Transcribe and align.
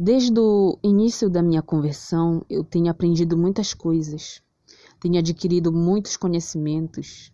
Desde 0.00 0.38
o 0.38 0.78
início 0.80 1.28
da 1.28 1.42
minha 1.42 1.60
conversão, 1.60 2.46
eu 2.48 2.62
tenho 2.62 2.88
aprendido 2.88 3.36
muitas 3.36 3.74
coisas, 3.74 4.40
tenho 5.00 5.18
adquirido 5.18 5.72
muitos 5.72 6.16
conhecimentos. 6.16 7.32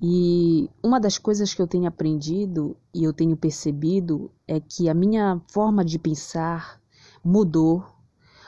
E 0.00 0.70
uma 0.82 0.98
das 0.98 1.18
coisas 1.18 1.52
que 1.52 1.60
eu 1.60 1.66
tenho 1.66 1.86
aprendido 1.86 2.74
e 2.94 3.04
eu 3.04 3.12
tenho 3.12 3.36
percebido 3.36 4.30
é 4.48 4.58
que 4.60 4.88
a 4.88 4.94
minha 4.94 5.38
forma 5.52 5.84
de 5.84 5.98
pensar 5.98 6.80
mudou, 7.22 7.84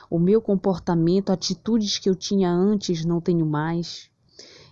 o 0.09 0.17
meu 0.17 0.41
comportamento, 0.41 1.29
atitudes 1.29 1.99
que 1.99 2.09
eu 2.09 2.15
tinha 2.15 2.51
antes 2.51 3.05
não 3.05 3.21
tenho 3.21 3.45
mais. 3.45 4.09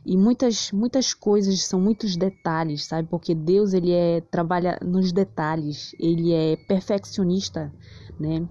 E 0.05 0.15
muitas 0.15 0.71
muitas 0.71 1.13
coisas 1.13 1.63
são 1.63 1.79
muitos 1.79 2.15
detalhes, 2.15 2.85
sabe? 2.85 3.07
Porque 3.09 3.33
Deus 3.33 3.73
ele 3.73 3.91
é 3.91 4.21
trabalha 4.21 4.77
nos 4.83 5.11
detalhes, 5.11 5.95
ele 5.99 6.31
é 6.31 6.55
perfeccionista 6.55 7.71
né? 8.19 8.47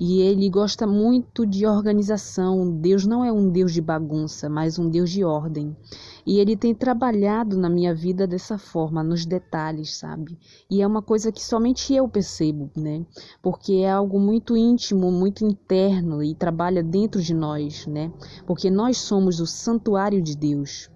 E 0.00 0.20
ele 0.20 0.48
gosta 0.48 0.86
muito 0.86 1.46
de 1.46 1.66
organização. 1.66 2.70
Deus 2.70 3.06
não 3.06 3.24
é 3.24 3.32
um 3.32 3.48
Deus 3.48 3.72
de 3.72 3.80
bagunça, 3.80 4.48
mas 4.48 4.78
um 4.78 4.88
Deus 4.88 5.10
de 5.10 5.24
ordem. 5.24 5.76
E 6.24 6.38
ele 6.38 6.56
tem 6.56 6.74
trabalhado 6.74 7.56
na 7.58 7.68
minha 7.68 7.94
vida 7.94 8.26
dessa 8.26 8.56
forma, 8.56 9.02
nos 9.02 9.26
detalhes, 9.26 9.96
sabe? 9.96 10.38
E 10.70 10.80
é 10.80 10.86
uma 10.86 11.02
coisa 11.02 11.32
que 11.32 11.42
somente 11.42 11.92
eu 11.92 12.08
percebo, 12.08 12.70
né? 12.76 13.04
Porque 13.42 13.74
é 13.74 13.90
algo 13.90 14.20
muito 14.20 14.56
íntimo, 14.56 15.10
muito 15.10 15.44
interno 15.44 16.22
e 16.22 16.34
trabalha 16.34 16.82
dentro 16.82 17.20
de 17.20 17.34
nós, 17.34 17.86
né? 17.86 18.12
Porque 18.46 18.70
nós 18.70 18.98
somos 18.98 19.40
o 19.40 19.46
santuário 19.46 20.22
de 20.22 20.36
Deus. 20.36 20.88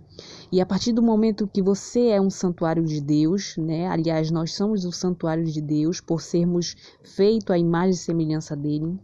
E 0.51 0.61
a 0.61 0.67
partir 0.67 0.93
do 0.93 1.03
momento 1.03 1.47
que 1.47 1.61
você 1.61 2.09
é 2.09 2.21
um 2.21 2.31
santuário 2.31 2.85
de 2.85 3.01
Deus, 3.01 3.57
né? 3.59 3.89
Aliás, 3.89 4.31
nós 4.31 4.55
somos 4.55 4.85
o 4.85 4.93
santuário 4.93 5.45
de 5.45 5.61
Deus 5.61 6.01
por 6.01 6.23
sermos 6.23 6.75
feito 7.03 7.53
à 7.53 7.59
imagem 7.59 7.91
e 7.91 7.97
semelhança 7.97 8.57
dele. 8.57 8.99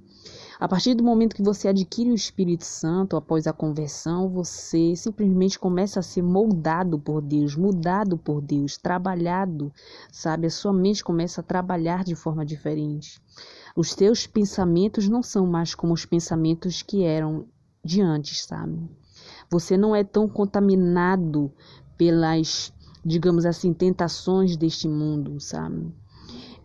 A 0.63 0.69
partir 0.69 0.95
do 0.95 1.03
momento 1.03 1.35
que 1.35 1.43
você 1.43 1.67
adquire 1.67 2.13
o 2.13 2.15
Espírito 2.15 2.65
Santo 2.65 3.17
após 3.17 3.49
a 3.49 3.53
conversão, 3.53 4.29
você 4.29 4.95
simplesmente 4.95 5.59
começa 5.59 5.99
a 5.99 6.05
ser 6.05 6.23
moldado 6.23 7.01
por 7.01 7.21
Deus, 7.21 7.57
mudado 7.57 8.17
por 8.17 8.41
Deus, 8.41 8.77
trabalhado, 8.77 9.73
sabe? 10.13 10.47
A 10.47 10.51
sua 10.51 10.73
mente 10.73 11.03
começa 11.03 11.41
a 11.41 11.45
trabalhar 11.45 12.05
de 12.05 12.15
forma 12.15 12.47
diferente. 12.47 13.21
Os 13.75 13.97
teus 13.97 14.25
pensamentos 14.25 15.09
não 15.09 15.21
são 15.21 15.49
mais 15.49 15.75
como 15.75 15.93
os 15.93 16.07
pensamentos 16.07 16.81
que 16.81 17.03
eram 17.03 17.45
de 17.85 18.01
antes, 18.01 18.45
sabe? 18.45 18.89
Você 19.51 19.77
não 19.77 19.97
é 19.97 20.05
tão 20.05 20.29
contaminado 20.29 21.51
pelas, 21.99 22.73
digamos 23.05 23.45
assim, 23.45 23.75
tentações 23.75 24.57
deste 24.57 24.87
mundo, 24.87 25.41
sabe? 25.41 25.93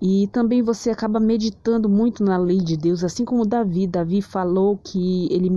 E 0.01 0.27
também 0.27 0.61
você 0.61 0.91
acaba 0.91 1.19
meditando 1.19 1.89
muito 1.89 2.23
na 2.23 2.37
lei 2.37 2.59
de 2.59 2.77
Deus, 2.77 3.03
assim 3.03 3.25
como 3.25 3.45
Davi. 3.45 3.87
Davi 3.87 4.21
falou 4.21 4.77
que 4.77 5.27
ele 5.31 5.49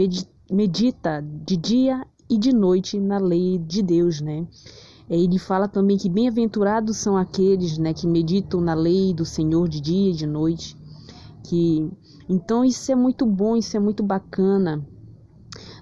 medita 0.51 1.23
de 1.45 1.57
dia 1.57 2.07
e 2.29 2.39
de 2.39 2.53
noite 2.53 2.99
na 2.99 3.19
lei 3.19 3.59
de 3.59 3.83
Deus, 3.83 4.21
né? 4.21 4.47
Ele 5.11 5.39
fala 5.39 5.67
também 5.67 5.99
que 5.99 6.09
bem-aventurados 6.09 6.97
são 6.97 7.17
aqueles, 7.17 7.77
né, 7.77 7.93
que 7.93 8.07
meditam 8.07 8.61
na 8.61 8.75
lei 8.75 9.13
do 9.13 9.25
Senhor 9.25 9.69
de 9.69 9.81
dia 9.81 10.11
e 10.11 10.15
de 10.15 10.27
noite. 10.27 10.77
Que 11.43 11.91
então 12.29 12.65
isso 12.65 12.93
é 12.93 12.95
muito 12.95 13.27
bom, 13.27 13.57
isso 13.57 13.77
é 13.77 13.81
muito 13.81 14.05
bacana. 14.05 14.87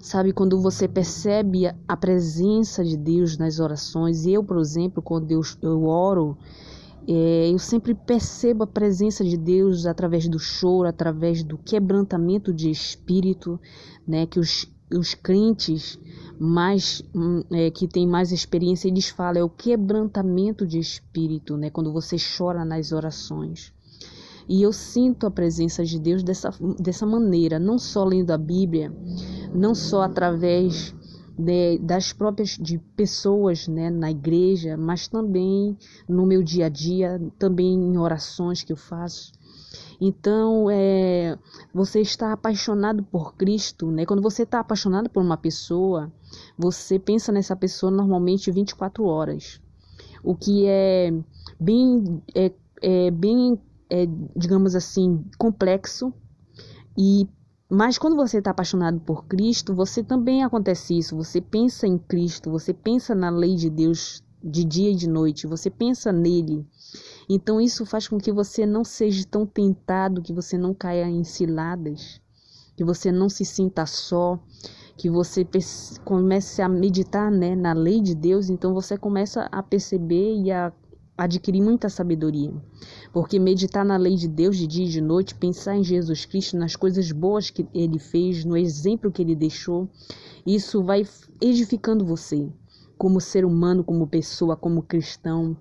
Sabe, 0.01 0.33
quando 0.33 0.59
você 0.63 0.89
percebe 0.89 1.67
a 1.87 1.97
presença 1.97 2.83
de 2.83 2.97
Deus 2.97 3.37
nas 3.37 3.61
orações, 3.61 4.25
eu, 4.25 4.43
por 4.43 4.57
exemplo, 4.57 5.03
quando 5.03 5.31
eu, 5.31 5.43
eu 5.61 5.85
oro, 5.85 6.39
é, 6.39 6.78
eu 7.11 7.59
sempre 7.59 7.95
percebo 7.95 8.65
a 8.65 8.67
presença 8.67 9.25
de 9.25 9.35
Deus 9.35 9.87
através 9.87 10.29
do 10.29 10.39
choro, 10.39 10.87
através 10.87 11.43
do 11.43 11.57
quebrantamento 11.57 12.53
de 12.53 12.71
espírito, 12.71 13.59
né? 14.07 14.27
Que 14.27 14.39
os, 14.39 14.71
os 14.95 15.15
crentes 15.15 15.99
mais 16.39 17.03
hum, 17.15 17.43
é, 17.51 17.71
que 17.71 17.89
têm 17.89 18.07
mais 18.07 18.31
experiência 18.31 18.89
eles 18.89 19.09
falam 19.09 19.41
é 19.41 19.45
o 19.45 19.49
quebrantamento 19.49 20.67
de 20.67 20.79
espírito, 20.79 21.57
né? 21.57 21.71
Quando 21.71 21.95
você 21.95 22.17
chora 22.19 22.63
nas 22.63 22.93
orações. 22.93 23.73
E 24.47 24.63
eu 24.63 24.73
sinto 24.73 25.27
a 25.27 25.31
presença 25.31 25.83
de 25.85 25.99
Deus 25.99 26.23
dessa, 26.23 26.51
dessa 26.79 27.07
maneira, 27.07 27.59
não 27.59 27.79
só 27.79 28.05
lendo 28.05 28.33
a 28.33 28.39
Bíblia, 28.39 28.93
não 29.55 29.75
só 29.75 30.03
através 30.03 30.95
de, 31.39 31.79
das 31.79 32.13
próprias 32.13 32.51
de 32.51 32.79
pessoas 32.97 33.69
né, 33.69 33.91
na 33.91 34.11
igreja, 34.11 34.77
mas 34.77 35.07
também 35.07 35.77
no 36.09 36.27
meu 36.27 36.43
dia 36.43 36.67
a 36.67 36.69
dia, 36.69 37.21
também 37.39 37.75
em 37.75 37.97
orações 37.97 38.63
que 38.63 38.73
eu 38.73 38.77
faço. 38.77 39.33
Então, 40.01 40.71
é, 40.71 41.39
você 41.73 42.01
está 42.01 42.33
apaixonado 42.33 43.03
por 43.03 43.35
Cristo, 43.35 43.91
né? 43.91 44.07
Quando 44.07 44.23
você 44.23 44.45
está 44.45 44.61
apaixonado 44.61 45.11
por 45.11 45.23
uma 45.23 45.37
pessoa, 45.37 46.11
você 46.57 46.99
pensa 46.99 47.33
nessa 47.33 47.57
pessoa 47.57 47.91
normalmente 47.91 48.51
24 48.51 49.05
horas, 49.05 49.61
o 50.23 50.35
que 50.35 50.67
é 50.67 51.13
bem, 51.61 52.23
é, 52.35 52.53
é 52.81 53.11
bem 53.11 53.59
é, 53.91 54.07
digamos 54.37 54.75
assim, 54.75 55.25
complexo. 55.39 56.13
E 56.97 57.29
mas 57.71 57.99
quando 57.99 58.17
você 58.17 58.39
está 58.39 58.51
apaixonado 58.51 58.99
por 59.01 59.27
Cristo, 59.27 59.75
você 59.75 60.03
também 60.03 60.43
acontece 60.43 60.97
isso. 60.97 61.15
Você 61.17 61.41
pensa 61.41 61.87
em 61.87 61.99
Cristo, 61.99 62.51
você 62.51 62.73
pensa 62.73 63.15
na 63.15 63.29
lei 63.29 63.55
de 63.57 63.69
Deus 63.69 64.23
de 64.43 64.65
dia 64.65 64.91
e 64.91 64.95
de 64.95 65.09
noite, 65.09 65.47
você 65.47 65.69
pensa 65.69 66.13
nele. 66.13 66.67
Então 67.29 67.61
isso 67.61 67.85
faz 67.85 68.09
com 68.09 68.19
que 68.19 68.33
você 68.33 68.65
não 68.65 68.85
seja 68.85 69.27
tão 69.27 69.45
tentado, 69.45 70.23
que 70.23 70.33
você 70.33 70.57
não 70.57 70.73
caia 70.73 71.09
em 71.09 71.25
ciladas, 71.25 72.21
que 72.77 72.85
você 72.85 73.13
não 73.13 73.29
se 73.29 73.45
sinta 73.45 73.85
só, 73.85 74.39
que 74.97 75.11
você 75.11 75.47
comece 76.05 76.63
a 76.63 76.69
meditar 76.69 77.31
né, 77.31 77.55
na 77.55 77.73
lei 77.73 78.01
de 78.01 78.15
Deus, 78.15 78.49
então 78.49 78.73
você 78.73 78.97
começa 78.97 79.49
a 79.53 79.63
perceber 79.63 80.41
e 80.41 80.51
a 80.51 80.73
adquirir 81.17 81.61
muita 81.61 81.89
sabedoria. 81.89 82.53
Porque 83.13 83.39
meditar 83.39 83.85
na 83.85 83.97
lei 83.97 84.17
de 84.17 84.29
Deus 84.29 84.57
de 84.57 84.67
dia 84.67 84.87
e 84.87 84.91
de 84.91 85.01
noite, 85.01 85.35
pensar 85.35 85.77
em 85.77 85.85
Jesus 85.85 86.25
Cristo, 86.25 86.57
nas 86.57 86.77
coisas 86.77 87.11
boas 87.11 87.51
que 87.51 87.67
ele 87.75 87.99
fez, 87.99 88.45
no 88.45 88.57
exemplo 88.57 89.11
que 89.11 89.23
ele 89.23 89.35
deixou, 89.35 89.89
isso 90.47 90.83
vai 90.83 91.07
edificando 91.41 92.05
você 92.05 92.49
como 92.97 93.21
ser 93.21 93.45
humano, 93.45 93.85
como 93.85 94.07
pessoa, 94.07 94.57
como 94.57 94.83
cristão. 94.83 95.57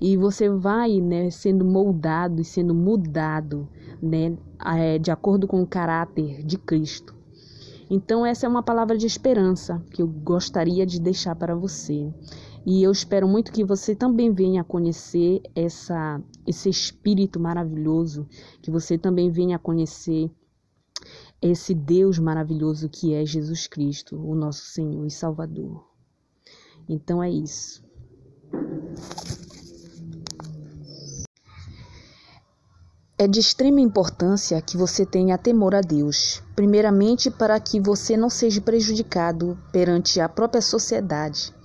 E 0.00 0.16
você 0.16 0.48
vai 0.48 1.00
né, 1.00 1.30
sendo 1.30 1.64
moldado 1.64 2.40
e 2.40 2.44
sendo 2.44 2.74
mudado 2.74 3.68
né, 4.00 4.36
é, 4.64 4.98
de 4.98 5.10
acordo 5.10 5.48
com 5.48 5.62
o 5.62 5.66
caráter 5.66 6.42
de 6.44 6.58
Cristo. 6.58 7.14
Então, 7.90 8.24
essa 8.24 8.44
é 8.44 8.48
uma 8.48 8.62
palavra 8.62 8.98
de 8.98 9.06
esperança 9.06 9.82
que 9.90 10.02
eu 10.02 10.06
gostaria 10.06 10.84
de 10.84 11.00
deixar 11.00 11.34
para 11.34 11.54
você. 11.54 12.12
E 12.70 12.82
eu 12.82 12.92
espero 12.92 13.26
muito 13.26 13.50
que 13.50 13.64
você 13.64 13.96
também 13.96 14.30
venha 14.30 14.62
conhecer 14.62 15.40
essa, 15.54 16.22
esse 16.46 16.68
espírito 16.68 17.40
maravilhoso, 17.40 18.28
que 18.60 18.70
você 18.70 18.98
também 18.98 19.30
venha 19.30 19.56
a 19.56 19.58
conhecer 19.58 20.30
esse 21.40 21.72
Deus 21.72 22.18
maravilhoso 22.18 22.86
que 22.90 23.14
é 23.14 23.24
Jesus 23.24 23.66
Cristo, 23.66 24.22
o 24.22 24.34
nosso 24.34 24.66
Senhor 24.66 25.06
e 25.06 25.10
Salvador. 25.10 25.82
Então 26.86 27.22
é 27.22 27.30
isso. 27.30 27.82
É 33.16 33.26
de 33.26 33.40
extrema 33.40 33.80
importância 33.80 34.60
que 34.60 34.76
você 34.76 35.06
tenha 35.06 35.38
temor 35.38 35.74
a 35.74 35.80
Deus, 35.80 36.42
primeiramente 36.54 37.30
para 37.30 37.58
que 37.58 37.80
você 37.80 38.14
não 38.14 38.28
seja 38.28 38.60
prejudicado 38.60 39.58
perante 39.72 40.20
a 40.20 40.28
própria 40.28 40.60
sociedade 40.60 41.56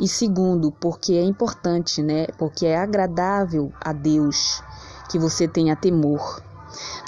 e 0.00 0.08
segundo, 0.08 0.72
porque 0.72 1.12
é 1.12 1.22
importante, 1.22 2.02
né? 2.02 2.26
Porque 2.38 2.64
é 2.64 2.76
agradável 2.76 3.70
a 3.80 3.92
Deus 3.92 4.62
que 5.10 5.18
você 5.18 5.46
tenha 5.46 5.76
temor. 5.76 6.42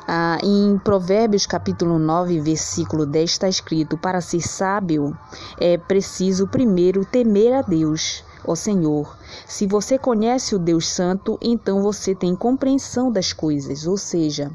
Ah, 0.06 0.38
em 0.42 0.78
Provérbios 0.78 1.46
capítulo 1.46 1.99
9, 1.99 2.40
versículo 2.40 3.06
10 3.06 3.31
está 3.31 3.49
escrito: 3.49 3.96
Para 3.96 4.20
ser 4.20 4.43
sábio 4.43 5.16
é 5.58 5.78
preciso 5.78 6.46
primeiro 6.46 7.05
temer 7.05 7.55
a 7.55 7.62
Deus, 7.62 8.22
ó 8.46 8.54
Senhor. 8.54 9.16
Se 9.46 9.66
você 9.66 9.98
conhece 9.98 10.54
o 10.54 10.58
Deus 10.58 10.88
Santo, 10.88 11.38
então 11.40 11.82
você 11.82 12.14
tem 12.14 12.34
compreensão 12.34 13.10
das 13.10 13.32
coisas, 13.32 13.86
ou 13.86 13.96
seja, 13.96 14.50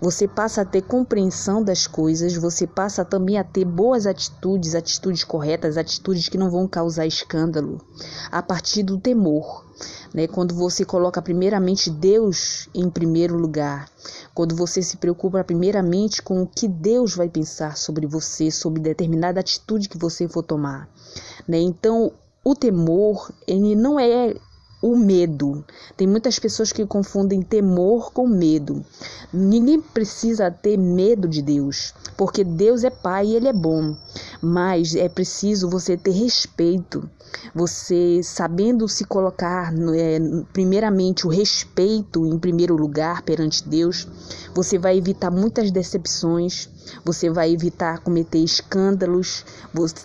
você 0.00 0.28
passa 0.28 0.62
a 0.62 0.64
ter 0.64 0.82
compreensão 0.82 1.62
das 1.62 1.86
coisas, 1.86 2.34
você 2.34 2.66
passa 2.66 3.04
também 3.04 3.38
a 3.38 3.44
ter 3.44 3.64
boas 3.64 4.06
atitudes, 4.06 4.74
atitudes 4.74 5.24
corretas, 5.24 5.76
atitudes 5.76 6.28
que 6.28 6.36
não 6.36 6.50
vão 6.50 6.68
causar 6.68 7.06
escândalo, 7.06 7.80
a 8.30 8.42
partir 8.42 8.82
do 8.82 8.98
temor. 8.98 9.64
Né? 10.12 10.26
Quando 10.26 10.54
você 10.54 10.84
coloca 10.84 11.20
primeiramente 11.20 11.90
Deus 11.90 12.68
em 12.74 12.88
primeiro 12.88 13.36
lugar, 13.36 13.88
quando 14.34 14.54
você 14.54 14.82
se 14.82 14.96
preocupa 14.96 15.42
primeiramente 15.42 16.22
com 16.22 16.42
o 16.42 16.46
que 16.46 16.68
Deus 16.68 17.14
vai 17.14 17.28
pensar 17.28 17.76
sobre 17.76 18.06
você, 18.06 18.50
sobre 18.50 18.80
determinada 18.80 19.40
atitude 19.40 19.88
que 19.88 19.98
você 19.98 20.28
for 20.28 20.42
tomar. 20.42 20.88
Né? 21.48 21.58
Então, 21.58 22.12
o 22.44 22.54
temor, 22.54 23.32
ele 23.46 23.74
não 23.74 23.98
é 23.98 24.34
o 24.84 24.94
medo. 24.94 25.64
Tem 25.96 26.06
muitas 26.06 26.38
pessoas 26.38 26.70
que 26.70 26.84
confundem 26.84 27.40
temor 27.40 28.12
com 28.12 28.28
medo. 28.28 28.84
Ninguém 29.32 29.80
precisa 29.80 30.50
ter 30.50 30.76
medo 30.76 31.26
de 31.26 31.40
Deus, 31.40 31.94
porque 32.18 32.44
Deus 32.44 32.84
é 32.84 32.90
Pai 32.90 33.28
e 33.28 33.34
Ele 33.34 33.48
é 33.48 33.52
bom. 33.52 33.96
Mas 34.42 34.94
é 34.94 35.08
preciso 35.08 35.70
você 35.70 35.96
ter 35.96 36.10
respeito. 36.10 37.08
Você 37.54 38.20
sabendo 38.22 38.86
se 38.86 39.06
colocar, 39.06 39.72
é, 39.96 40.18
primeiramente, 40.52 41.26
o 41.26 41.30
respeito 41.30 42.26
em 42.26 42.38
primeiro 42.38 42.76
lugar 42.76 43.22
perante 43.22 43.66
Deus, 43.66 44.06
você 44.54 44.76
vai 44.78 44.98
evitar 44.98 45.30
muitas 45.30 45.70
decepções, 45.70 46.68
você 47.04 47.30
vai 47.30 47.52
evitar 47.52 48.00
cometer 48.00 48.38
escândalos, 48.38 49.44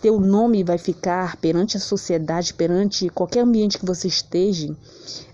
seu 0.01 0.19
nome 0.19 0.63
vai 0.63 0.77
ficar 0.77 1.37
perante 1.37 1.77
a 1.77 1.79
sociedade, 1.79 2.53
perante 2.53 3.09
qualquer 3.09 3.41
ambiente 3.41 3.77
que 3.77 3.85
você 3.85 4.07
esteja. 4.07 4.75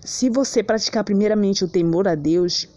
Se 0.04 0.30
você 0.30 0.62
praticar 0.62 1.04
primeiramente 1.04 1.64
o 1.64 1.68
temor 1.68 2.08
a 2.08 2.14
Deus, 2.14 2.68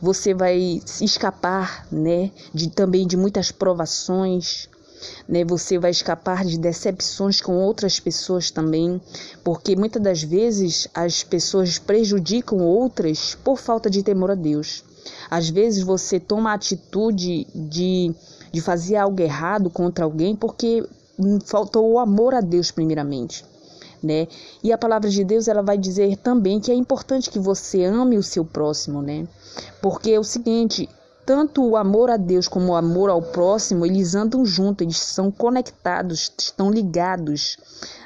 você 0.00 0.34
vai 0.34 0.80
escapar, 1.00 1.86
né, 1.90 2.30
de 2.52 2.70
também 2.70 3.06
de 3.06 3.16
muitas 3.16 3.50
provações, 3.50 4.68
né? 5.28 5.44
Você 5.44 5.78
vai 5.78 5.90
escapar 5.90 6.44
de 6.44 6.58
decepções 6.58 7.40
com 7.40 7.56
outras 7.56 8.00
pessoas 8.00 8.50
também, 8.50 9.00
porque 9.44 9.76
muitas 9.76 10.02
das 10.02 10.22
vezes 10.22 10.88
as 10.94 11.22
pessoas 11.22 11.78
prejudicam 11.78 12.58
outras 12.60 13.34
por 13.34 13.58
falta 13.58 13.90
de 13.90 14.02
temor 14.02 14.30
a 14.30 14.34
Deus. 14.34 14.84
Às 15.30 15.48
vezes 15.48 15.82
você 15.82 16.18
toma 16.18 16.50
a 16.50 16.54
atitude 16.54 17.46
de, 17.54 18.14
de 18.52 18.60
fazer 18.60 18.96
algo 18.96 19.20
errado 19.20 19.70
contra 19.70 20.04
alguém 20.04 20.34
porque 20.34 20.86
faltou 21.44 21.90
o 21.92 21.98
amor 21.98 22.34
a 22.34 22.40
Deus 22.40 22.70
primeiramente. 22.70 23.44
Né? 24.00 24.28
E 24.62 24.72
a 24.72 24.78
palavra 24.78 25.10
de 25.10 25.24
Deus 25.24 25.48
ela 25.48 25.60
vai 25.62 25.76
dizer 25.76 26.16
também 26.18 26.60
que 26.60 26.70
é 26.70 26.74
importante 26.74 27.30
que 27.30 27.38
você 27.38 27.82
ame 27.82 28.16
o 28.16 28.22
seu 28.22 28.44
próximo, 28.44 29.02
né? 29.02 29.26
Porque 29.82 30.12
é 30.12 30.20
o 30.20 30.24
seguinte, 30.24 30.88
tanto 31.28 31.62
o 31.62 31.76
amor 31.76 32.08
a 32.08 32.16
Deus 32.16 32.48
como 32.48 32.72
o 32.72 32.74
amor 32.74 33.10
ao 33.10 33.20
próximo, 33.20 33.84
eles 33.84 34.14
andam 34.14 34.46
juntos, 34.46 34.82
eles 34.82 34.96
são 34.96 35.30
conectados, 35.30 36.32
estão 36.38 36.70
ligados, 36.70 37.58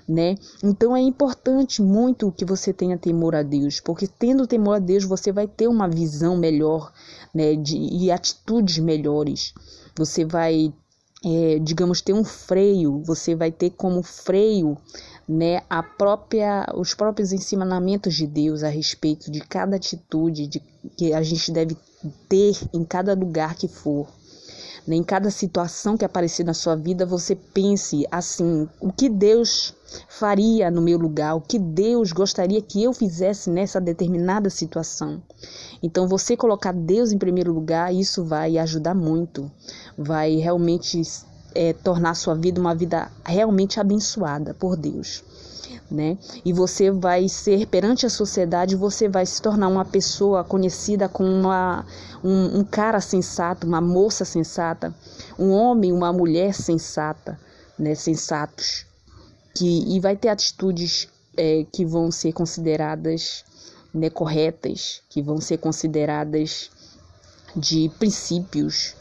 né? 0.08 0.34
Então 0.60 0.96
é 0.96 1.00
importante 1.00 1.80
muito 1.80 2.32
que 2.32 2.44
você 2.44 2.72
tenha 2.72 2.98
temor 2.98 3.36
a 3.36 3.44
Deus, 3.44 3.78
porque 3.78 4.08
tendo 4.08 4.44
temor 4.44 4.74
a 4.74 4.78
Deus, 4.80 5.04
você 5.04 5.30
vai 5.30 5.46
ter 5.46 5.68
uma 5.68 5.88
visão 5.88 6.36
melhor, 6.36 6.92
né, 7.32 7.54
de, 7.54 7.76
e 7.76 8.10
atitudes 8.10 8.78
melhores. 8.78 9.54
Você 9.96 10.24
vai, 10.24 10.74
é, 11.24 11.60
digamos, 11.60 12.00
ter 12.00 12.14
um 12.14 12.24
freio, 12.24 13.04
você 13.04 13.36
vai 13.36 13.52
ter 13.52 13.70
como 13.70 14.02
freio 14.02 14.76
né, 15.28 15.62
a 15.70 15.80
própria, 15.80 16.66
os 16.74 16.92
próprios 16.92 17.32
ensinamentos 17.32 18.14
de 18.14 18.26
Deus 18.26 18.64
a 18.64 18.68
respeito 18.68 19.30
de 19.30 19.38
cada 19.42 19.76
atitude 19.76 20.48
de, 20.48 20.60
que 20.96 21.14
a 21.14 21.22
gente 21.22 21.52
deve 21.52 21.76
ter 22.28 22.56
em 22.72 22.84
cada 22.84 23.14
lugar 23.14 23.54
que 23.54 23.68
for. 23.68 24.08
Em 24.86 25.02
cada 25.02 25.30
situação 25.30 25.96
que 25.96 26.04
aparecer 26.04 26.44
na 26.44 26.54
sua 26.54 26.74
vida, 26.74 27.06
você 27.06 27.36
pense 27.36 28.04
assim: 28.10 28.68
o 28.80 28.92
que 28.92 29.08
Deus 29.08 29.72
faria 30.08 30.72
no 30.72 30.82
meu 30.82 30.98
lugar, 30.98 31.36
o 31.36 31.40
que 31.40 31.56
Deus 31.56 32.10
gostaria 32.10 32.60
que 32.60 32.82
eu 32.82 32.92
fizesse 32.92 33.48
nessa 33.48 33.80
determinada 33.80 34.50
situação. 34.50 35.22
Então, 35.80 36.08
você 36.08 36.36
colocar 36.36 36.72
Deus 36.72 37.12
em 37.12 37.18
primeiro 37.18 37.52
lugar, 37.52 37.94
isso 37.94 38.24
vai 38.24 38.58
ajudar 38.58 38.94
muito, 38.94 39.48
vai 39.96 40.34
realmente 40.36 41.00
é, 41.54 41.72
tornar 41.72 42.14
sua 42.14 42.34
vida 42.34 42.60
uma 42.60 42.74
vida 42.74 43.10
realmente 43.24 43.78
abençoada 43.78 44.52
por 44.52 44.76
Deus. 44.76 45.22
Né? 45.92 46.16
E 46.42 46.54
você 46.54 46.90
vai 46.90 47.28
ser 47.28 47.66
perante 47.66 48.06
a 48.06 48.08
sociedade, 48.08 48.74
você 48.74 49.10
vai 49.10 49.26
se 49.26 49.42
tornar 49.42 49.68
uma 49.68 49.84
pessoa 49.84 50.42
conhecida 50.42 51.06
como 51.06 51.28
uma, 51.28 51.84
um, 52.24 52.60
um 52.60 52.64
cara 52.64 52.98
sensato, 52.98 53.66
uma 53.66 53.80
moça 53.80 54.24
sensata, 54.24 54.94
um 55.38 55.50
homem, 55.50 55.92
uma 55.92 56.10
mulher 56.10 56.54
sensata, 56.54 57.38
né? 57.78 57.94
Sensatos, 57.94 58.86
que 59.54 59.94
e 59.94 60.00
vai 60.00 60.16
ter 60.16 60.30
atitudes 60.30 61.08
é, 61.36 61.66
que 61.70 61.84
vão 61.84 62.10
ser 62.10 62.32
consideradas 62.32 63.44
né, 63.92 64.08
corretas, 64.08 65.02
que 65.10 65.22
vão 65.22 65.40
ser 65.40 65.58
consideradas 65.58 66.70
de 67.54 67.90
princípios. 67.98 68.94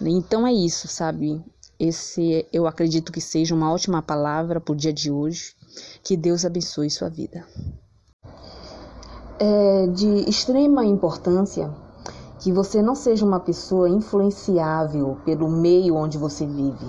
Né? 0.00 0.10
Então 0.10 0.46
é 0.46 0.52
isso, 0.52 0.88
sabe? 0.88 1.42
Esse 1.78 2.46
eu 2.52 2.66
acredito 2.66 3.10
que 3.10 3.20
seja 3.20 3.54
uma 3.54 3.72
ótima 3.72 4.00
palavra 4.00 4.60
para 4.60 4.72
o 4.72 4.76
dia 4.76 4.92
de 4.92 5.10
hoje. 5.10 5.53
Que 6.02 6.16
Deus 6.16 6.44
abençoe 6.44 6.90
sua 6.90 7.08
vida. 7.08 7.44
É 9.38 9.86
de 9.88 10.28
extrema 10.28 10.84
importância 10.84 11.70
que 12.38 12.52
você 12.52 12.82
não 12.82 12.94
seja 12.94 13.24
uma 13.24 13.40
pessoa 13.40 13.88
influenciável 13.88 15.16
pelo 15.24 15.48
meio 15.48 15.96
onde 15.96 16.18
você 16.18 16.46
vive. 16.46 16.86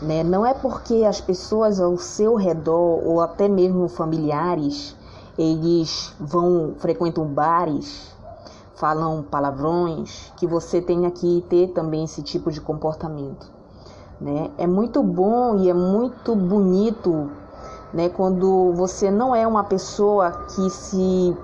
Né? 0.00 0.22
Não 0.22 0.44
é 0.46 0.54
porque 0.54 1.04
as 1.04 1.20
pessoas 1.20 1.80
ao 1.80 1.96
seu 1.98 2.34
redor 2.34 3.04
ou 3.04 3.20
até 3.20 3.48
mesmo 3.48 3.88
familiares 3.88 4.94
eles 5.38 6.14
vão 6.18 6.74
frequentam 6.78 7.26
bares, 7.26 8.14
falam 8.74 9.22
palavrões, 9.22 10.32
que 10.36 10.46
você 10.46 10.80
tenha 10.80 11.10
que 11.10 11.44
ter 11.48 11.68
também 11.68 12.04
esse 12.04 12.22
tipo 12.22 12.50
de 12.50 12.60
comportamento. 12.60 13.50
Né? 14.20 14.50
É 14.56 14.66
muito 14.66 15.02
bom 15.02 15.58
e 15.58 15.68
é 15.68 15.74
muito 15.74 16.34
bonito 16.34 17.30
né, 17.92 18.08
quando 18.08 18.72
você 18.74 19.10
não 19.10 19.34
é 19.34 19.46
uma 19.46 19.64
pessoa 19.64 20.30
que 20.54 20.70
se 20.70 21.36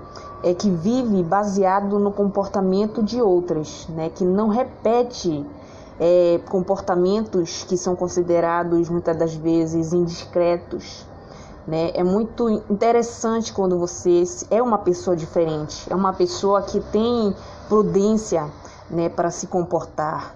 é 0.43 0.53
que 0.53 0.69
vive 0.69 1.23
baseado 1.23 1.97
no 1.97 2.11
comportamento 2.11 3.01
de 3.01 3.21
outras, 3.21 3.87
né, 3.87 4.09
que 4.09 4.25
não 4.25 4.49
repete 4.49 5.45
é, 5.99 6.41
comportamentos 6.49 7.63
que 7.63 7.77
são 7.77 7.95
considerados 7.95 8.89
muitas 8.89 9.15
das 9.15 9.33
vezes 9.33 9.93
indiscretos. 9.93 11.07
Né? 11.65 11.91
É 11.93 12.03
muito 12.03 12.49
interessante 12.69 13.53
quando 13.53 13.79
você 13.79 14.23
é 14.51 14.61
uma 14.61 14.77
pessoa 14.77 15.15
diferente, 15.15 15.87
é 15.89 15.95
uma 15.95 16.11
pessoa 16.11 16.61
que 16.61 16.81
tem 16.81 17.33
prudência 17.69 18.49
né, 18.89 19.07
para 19.07 19.31
se 19.31 19.47
comportar. 19.47 20.35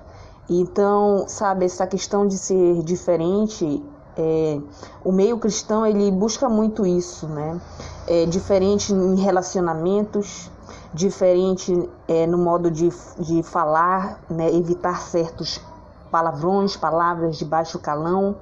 Então, 0.50 1.26
sabe, 1.28 1.66
essa 1.66 1.86
questão 1.86 2.26
de 2.26 2.38
ser 2.38 2.82
diferente, 2.82 3.84
é, 4.18 4.60
o 5.04 5.12
meio 5.12 5.38
cristão 5.38 5.86
ele 5.86 6.10
busca 6.12 6.50
muito 6.50 6.86
isso, 6.86 7.28
né? 7.28 7.60
É 8.08 8.26
diferente 8.26 8.94
em 8.94 9.16
relacionamentos, 9.16 10.50
diferente 10.94 11.90
é, 12.08 12.26
no 12.26 12.38
modo 12.38 12.72
de, 12.72 12.90
de 13.20 13.44
falar, 13.44 14.20
né? 14.30 14.54
evitar 14.54 15.02
certos 15.02 15.62
palavrões, 16.10 16.76
palavras 16.76 17.38
de 17.38 17.46
baixo 17.46 17.78
calão, 17.78 18.36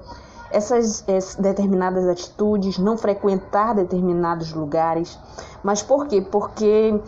essas, 0.50 1.04
essas 1.06 1.34
determinadas 1.34 2.06
atitudes, 2.06 2.78
não 2.78 2.96
frequentar 2.96 3.74
determinados 3.74 4.52
lugares. 4.52 5.18
Mas 5.62 5.82
por 5.82 6.06
quê? 6.06 6.20
Porque 6.22 6.98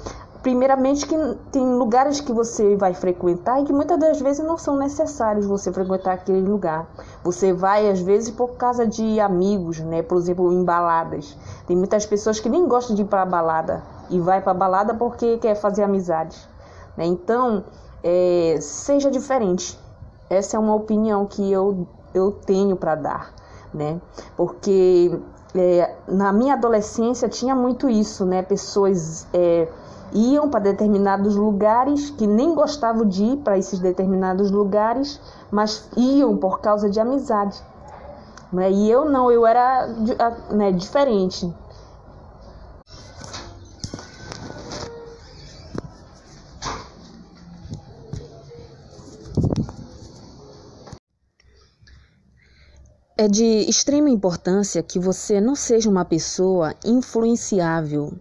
primeiramente 0.43 1.07
que 1.07 1.17
tem 1.51 1.75
lugares 1.75 2.21
que 2.21 2.33
você 2.33 2.77
vai 2.77 2.95
frequentar 2.95 3.61
e 3.61 3.65
que 3.65 3.73
muitas 3.73 3.99
das 3.99 4.21
vezes 4.21 4.45
não 4.45 4.57
são 4.57 4.77
necessários 4.77 5.47
você 5.47 5.73
frequentar 5.73 6.15
aquele 6.15 6.49
lugar. 6.49 6.87
Você 7.25 7.53
vai 7.53 7.91
às 7.91 8.01
vezes 8.01 8.31
por 8.31 8.57
causa 8.57 8.87
de 8.87 9.19
amigos, 9.21 9.81
né? 9.81 10.03
Por 10.03 10.19
exemplo, 10.19 10.53
em 10.53 10.65
baladas. 10.65 11.37
Tem 11.67 11.77
muitas 11.77 12.07
pessoas 12.07 12.39
que 12.39 12.49
nem 12.49 12.67
gostam 12.69 12.95
de 12.95 13.03
ir 13.03 13.07
para 13.07 13.27
balada 13.27 13.83
e 14.11 14.21
vai 14.21 14.41
para 14.41 14.55
balada 14.55 14.95
porque 14.95 15.39
quer 15.39 15.55
fazer 15.55 15.83
amizade, 15.83 16.37
né? 16.97 17.05
Então, 17.05 17.65
é, 18.03 18.59
seja 18.61 19.11
diferente. 19.11 19.79
Essa 20.31 20.57
é 20.57 20.61
uma 20.61 20.75
opinião 20.75 21.27
que 21.27 21.51
eu, 21.51 21.87
eu 22.15 22.31
tenho 22.33 22.77
para 22.77 22.95
dar, 22.95 23.35
né? 23.73 24.01
Porque 24.37 25.19
é, 25.55 25.95
na 26.07 26.33
minha 26.33 26.55
adolescência 26.55 27.29
tinha 27.29 27.55
muito 27.55 27.89
isso, 27.89 28.25
né? 28.25 28.43
Pessoas 28.43 29.27
é, 29.33 29.67
iam 30.13 30.49
para 30.49 30.61
determinados 30.61 31.37
lugares 31.37 32.11
que 32.11 32.27
nem 32.27 32.55
gostavam 32.55 33.07
de 33.07 33.25
ir 33.25 33.37
para 33.39 33.59
esses 33.59 33.79
determinados 33.79 34.51
lugares, 34.51 35.21
mas 35.51 35.89
iam 35.97 36.37
por 36.37 36.61
causa 36.61 36.89
de 36.89 37.01
amizade. 37.01 37.61
Né? 38.53 38.71
E 38.71 38.91
eu 38.91 39.05
não, 39.05 39.31
eu 39.31 39.47
era 39.47 39.87
né, 40.51 40.73
diferente. 40.73 41.53
É 53.17 53.27
de 53.27 53.69
extrema 53.69 54.09
importância 54.09 54.81
que 54.81 54.99
você 54.99 55.41
não 55.41 55.57
seja 55.57 55.91
uma 55.91 56.05
pessoa 56.05 56.73
influenciável 56.85 58.13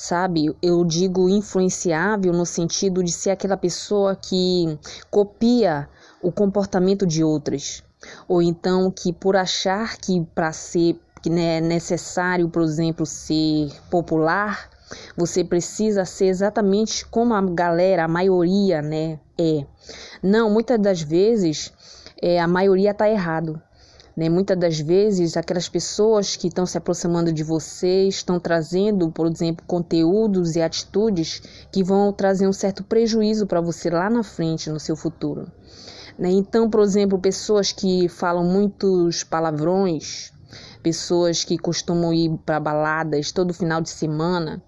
sabe? 0.00 0.54
Eu 0.62 0.84
digo 0.84 1.28
influenciável 1.28 2.32
no 2.32 2.46
sentido 2.46 3.02
de 3.02 3.10
ser 3.10 3.30
aquela 3.30 3.56
pessoa 3.56 4.14
que 4.14 4.78
copia 5.10 5.88
o 6.22 6.30
comportamento 6.30 7.04
de 7.04 7.24
outras, 7.24 7.82
ou 8.28 8.40
então 8.40 8.92
que 8.92 9.12
por 9.12 9.34
achar 9.36 9.96
que 9.98 10.24
para 10.36 10.52
ser 10.52 11.00
que 11.20 11.28
é 11.30 11.60
necessário, 11.60 12.48
por 12.48 12.62
exemplo, 12.62 13.04
ser 13.04 13.72
popular, 13.90 14.70
Você 15.16 15.44
precisa 15.44 16.04
ser 16.04 16.26
exatamente 16.26 17.04
como 17.06 17.34
a 17.34 17.42
galera, 17.42 18.04
a 18.04 18.08
maioria, 18.08 18.80
né, 18.80 19.18
é. 19.38 19.66
Não, 20.22 20.50
muitas 20.50 20.78
das 20.80 21.02
vezes 21.02 21.72
é, 22.22 22.40
a 22.40 22.48
maioria 22.48 22.92
está 22.92 23.08
errado. 23.08 23.60
Né? 24.18 24.28
Muitas 24.28 24.58
das 24.58 24.80
vezes, 24.80 25.36
aquelas 25.36 25.68
pessoas 25.68 26.34
que 26.34 26.48
estão 26.48 26.66
se 26.66 26.76
aproximando 26.76 27.32
de 27.32 27.44
você 27.44 28.08
estão 28.08 28.40
trazendo, 28.40 29.12
por 29.12 29.28
exemplo, 29.28 29.64
conteúdos 29.64 30.56
e 30.56 30.60
atitudes 30.60 31.40
que 31.70 31.84
vão 31.84 32.12
trazer 32.12 32.48
um 32.48 32.52
certo 32.52 32.82
prejuízo 32.82 33.46
para 33.46 33.60
você 33.60 33.88
lá 33.88 34.10
na 34.10 34.24
frente, 34.24 34.70
no 34.70 34.80
seu 34.80 34.96
futuro. 34.96 35.46
Né? 36.18 36.30
Então, 36.30 36.68
por 36.68 36.80
exemplo, 36.80 37.16
pessoas 37.20 37.70
que 37.70 38.08
falam 38.08 38.42
muitos 38.42 39.22
palavrões, 39.22 40.32
pessoas 40.82 41.44
que 41.44 41.56
costumam 41.56 42.12
ir 42.12 42.36
para 42.44 42.58
baladas 42.58 43.30
todo 43.30 43.54
final 43.54 43.80
de 43.80 43.90
semana, 43.90 44.60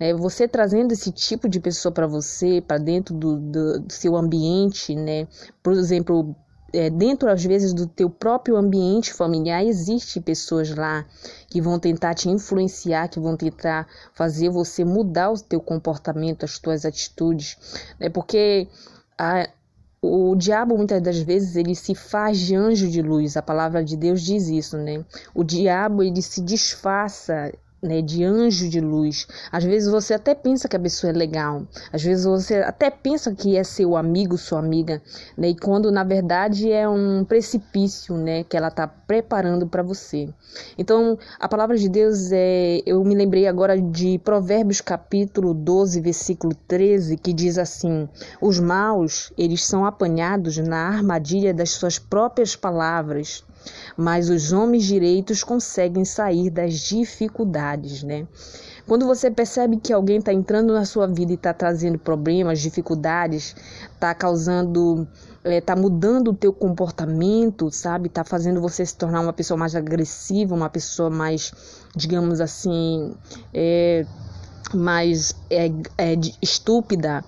né? 0.00 0.14
Você 0.14 0.48
trazendo 0.48 0.92
esse 0.92 1.12
tipo 1.12 1.48
de 1.48 1.60
pessoa 1.60 1.92
para 1.92 2.06
você, 2.06 2.60
para 2.60 2.78
dentro 2.78 3.14
do, 3.14 3.36
do, 3.36 3.80
do, 3.80 3.92
seu 3.92 4.16
ambiente, 4.16 4.94
né? 4.94 5.28
Por 5.62 5.74
exemplo, 5.74 6.34
é, 6.72 6.90
dentro 6.90 7.30
às 7.30 7.44
vezes 7.44 7.72
do 7.72 7.86
teu 7.86 8.10
próprio 8.10 8.56
ambiente 8.56 9.12
familiar 9.12 9.64
existe 9.64 10.20
pessoas 10.20 10.74
lá 10.74 11.06
que 11.48 11.60
vão 11.60 11.78
tentar 11.78 12.14
te 12.14 12.28
influenciar, 12.28 13.08
que 13.08 13.20
vão 13.20 13.36
tentar 13.36 13.86
fazer 14.12 14.50
você 14.50 14.84
mudar 14.84 15.30
o 15.30 15.40
teu 15.40 15.60
comportamento, 15.60 16.44
as 16.44 16.58
tuas 16.58 16.84
atitudes, 16.84 17.56
né? 18.00 18.08
Porque 18.08 18.68
a, 19.16 19.48
o 20.02 20.34
diabo 20.36 20.76
muitas 20.76 21.00
das 21.02 21.18
vezes 21.18 21.56
ele 21.56 21.74
se 21.74 21.94
faz 21.94 22.38
de 22.38 22.54
anjo 22.54 22.88
de 22.88 23.02
luz. 23.02 23.36
A 23.36 23.42
palavra 23.42 23.82
de 23.82 23.96
Deus 23.96 24.22
diz 24.22 24.48
isso, 24.48 24.76
né? 24.76 25.04
O 25.34 25.42
diabo 25.42 26.02
ele 26.02 26.22
se 26.22 26.40
disfarça 26.40 27.52
né, 27.86 28.02
de 28.02 28.24
anjo 28.24 28.68
de 28.68 28.80
luz. 28.80 29.26
Às 29.50 29.64
vezes 29.64 29.88
você 29.88 30.14
até 30.14 30.34
pensa 30.34 30.68
que 30.68 30.76
a 30.76 30.80
pessoa 30.80 31.10
é 31.10 31.14
legal, 31.14 31.66
às 31.92 32.02
vezes 32.02 32.24
você 32.24 32.56
até 32.56 32.90
pensa 32.90 33.34
que 33.34 33.56
é 33.56 33.64
seu 33.64 33.96
amigo, 33.96 34.36
sua 34.36 34.58
amiga, 34.58 35.00
né, 35.36 35.50
e 35.50 35.56
quando 35.56 35.90
na 35.90 36.04
verdade 36.04 36.70
é 36.70 36.88
um 36.88 37.24
precipício, 37.24 38.16
né, 38.16 38.44
que 38.44 38.56
ela 38.56 38.68
está 38.68 38.86
preparando 38.86 39.66
para 39.66 39.82
você. 39.82 40.28
Então, 40.76 41.18
a 41.38 41.48
palavra 41.48 41.76
de 41.76 41.88
Deus 41.88 42.30
é, 42.32 42.80
eu 42.84 43.02
me 43.04 43.14
lembrei 43.14 43.46
agora 43.46 43.80
de 43.80 44.18
Provérbios 44.18 44.80
capítulo 44.80 45.54
12, 45.54 46.00
versículo 46.00 46.54
13, 46.66 47.16
que 47.16 47.32
diz 47.32 47.58
assim: 47.58 48.08
Os 48.40 48.58
maus, 48.58 49.32
eles 49.38 49.64
são 49.64 49.84
apanhados 49.84 50.56
na 50.58 50.88
armadilha 50.88 51.54
das 51.54 51.70
suas 51.70 51.98
próprias 51.98 52.56
palavras 52.56 53.44
mas 53.96 54.28
os 54.28 54.52
homens 54.52 54.84
direitos 54.84 55.42
conseguem 55.42 56.04
sair 56.04 56.50
das 56.50 56.74
dificuldades, 56.74 58.02
né? 58.02 58.26
Quando 58.86 59.04
você 59.04 59.28
percebe 59.30 59.78
que 59.78 59.92
alguém 59.92 60.18
está 60.18 60.32
entrando 60.32 60.72
na 60.72 60.84
sua 60.84 61.08
vida 61.08 61.32
e 61.32 61.34
está 61.34 61.52
trazendo 61.52 61.98
problemas, 61.98 62.60
dificuldades, 62.60 63.56
está 63.92 64.14
causando, 64.14 65.08
está 65.44 65.72
é, 65.72 65.76
mudando 65.76 66.28
o 66.28 66.34
teu 66.34 66.52
comportamento, 66.52 67.68
sabe? 67.72 68.06
Está 68.06 68.22
fazendo 68.22 68.60
você 68.60 68.86
se 68.86 68.94
tornar 68.94 69.22
uma 69.22 69.32
pessoa 69.32 69.58
mais 69.58 69.74
agressiva, 69.74 70.54
uma 70.54 70.70
pessoa 70.70 71.10
mais, 71.10 71.52
digamos 71.96 72.40
assim, 72.40 73.12
é, 73.52 74.06
mais 74.72 75.34
é, 75.50 75.68
estúpida, 76.40 77.24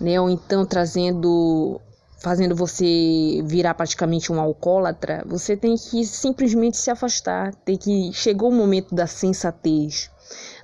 né? 0.00 0.20
Ou 0.20 0.30
então 0.30 0.64
trazendo 0.64 1.80
fazendo 2.20 2.54
você 2.54 3.42
virar 3.44 3.74
praticamente 3.74 4.30
um 4.30 4.40
alcoólatra, 4.40 5.24
você 5.26 5.56
tem 5.56 5.74
que 5.76 6.04
simplesmente 6.04 6.76
se 6.76 6.90
afastar, 6.90 7.54
tem 7.64 7.76
que 7.76 8.12
chegou 8.12 8.50
o 8.50 8.54
momento 8.54 8.94
da 8.94 9.06
sensatez 9.06 10.10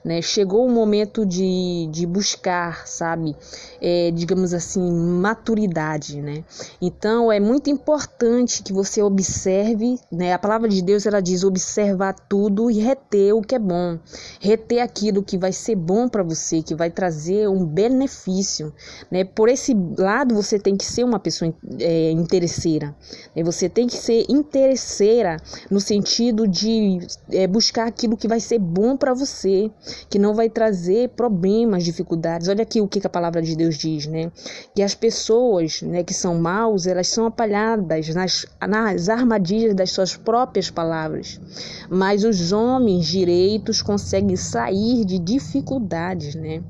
né? 0.06 0.22
Chegou 0.22 0.64
o 0.64 0.70
momento 0.70 1.26
de, 1.26 1.88
de 1.90 2.06
buscar, 2.06 2.86
sabe, 2.86 3.34
é, 3.82 4.12
digamos 4.12 4.54
assim, 4.54 4.80
maturidade, 4.80 6.22
né? 6.22 6.44
Então 6.80 7.32
é 7.32 7.40
muito 7.40 7.68
importante 7.68 8.62
que 8.62 8.72
você 8.72 9.02
observe, 9.02 9.98
né? 10.10 10.32
A 10.32 10.38
palavra 10.38 10.68
de 10.68 10.80
Deus 10.80 11.06
ela 11.06 11.20
diz 11.20 11.42
observar 11.42 12.14
tudo 12.28 12.70
e 12.70 12.78
reter 12.78 13.34
o 13.34 13.42
que 13.42 13.56
é 13.56 13.58
bom, 13.58 13.98
reter 14.40 14.78
aquilo 14.78 15.24
que 15.24 15.36
vai 15.36 15.52
ser 15.52 15.74
bom 15.74 16.08
para 16.08 16.22
você, 16.22 16.62
que 16.62 16.76
vai 16.76 16.88
trazer 16.88 17.48
um 17.48 17.66
benefício, 17.66 18.72
né? 19.10 19.24
Por 19.24 19.48
esse 19.48 19.76
lado 19.98 20.36
você 20.36 20.56
tem 20.56 20.76
que 20.76 20.84
ser 20.84 21.02
uma 21.02 21.18
pessoa 21.18 21.52
é, 21.80 22.12
interesseira, 22.12 22.94
né? 23.34 23.42
Você 23.42 23.68
tem 23.68 23.88
que 23.88 23.96
ser 23.96 24.24
interesseira 24.28 25.38
no 25.68 25.80
sentido 25.80 26.46
de 26.46 27.00
é, 27.32 27.48
buscar 27.48 27.88
aquilo 27.88 28.16
que 28.16 28.28
vai 28.28 28.38
ser 28.38 28.60
bom 28.60 28.96
para 28.96 29.12
você, 29.12 29.68
que 30.08 30.18
não 30.18 30.34
vai 30.34 30.48
trazer 30.48 31.10
problemas, 31.10 31.84
dificuldades. 31.84 32.48
Olha 32.48 32.62
aqui 32.62 32.80
o 32.80 32.88
que 32.88 33.04
a 33.06 33.10
palavra 33.10 33.42
de 33.42 33.56
Deus 33.56 33.76
diz, 33.76 34.06
né? 34.06 34.30
Que 34.74 34.82
as 34.82 34.94
pessoas, 34.94 35.82
né, 35.82 36.02
que 36.02 36.14
são 36.14 36.34
maus, 36.36 36.86
elas 36.86 37.08
são 37.08 37.26
apalhadas 37.26 38.08
nas, 38.14 38.46
nas 38.68 39.08
armadilhas 39.08 39.74
das 39.74 39.90
suas 39.90 40.16
próprias 40.16 40.70
palavras. 40.70 41.40
Mas 41.88 42.24
os 42.24 42.52
homens 42.52 43.06
direitos 43.06 43.82
conseguem 43.82 44.36
sair 44.36 45.04
de 45.04 45.18
dificuldades, 45.18 46.34
né? 46.34 46.62